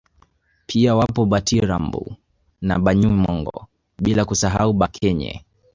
Pia 0.65 0.95
wapo 0.95 1.25
Batimbaru 1.25 2.15
na 2.61 2.79
Banyamongo 2.79 3.67
bila 4.01 4.25
kusahau 4.25 4.73
Bakenye 4.73 5.43